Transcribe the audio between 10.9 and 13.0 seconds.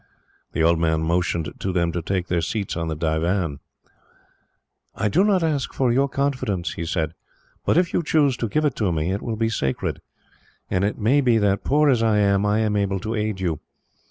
may be that, poor as I am, I am able